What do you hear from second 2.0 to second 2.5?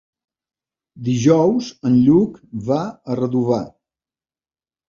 Lluc